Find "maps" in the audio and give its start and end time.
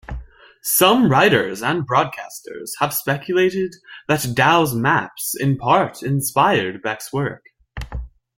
4.73-5.35